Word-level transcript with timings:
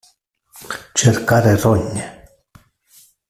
Cercare 0.95 1.55
rogne. 1.57 2.05